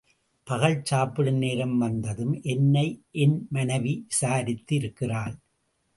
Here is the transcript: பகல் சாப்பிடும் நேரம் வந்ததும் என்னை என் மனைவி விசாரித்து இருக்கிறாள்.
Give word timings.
பகல் 0.47 0.77
சாப்பிடும் 0.83 1.37
நேரம் 1.37 1.77
வந்ததும் 1.77 2.41
என்னை 2.43 2.85
என் 3.11 3.47
மனைவி 3.49 3.93
விசாரித்து 4.07 4.75
இருக்கிறாள். 4.75 5.35